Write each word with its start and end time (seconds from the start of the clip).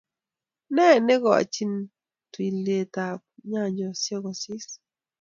Nei 0.75 1.19
kochini 1.23 1.79
tuletab 2.33 3.19
nyanjoshiek 3.49 4.21
kosis 4.23 4.67